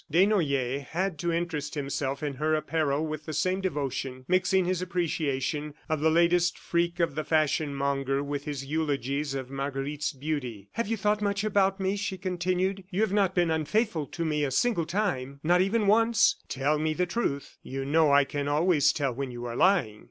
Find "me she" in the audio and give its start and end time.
11.79-12.17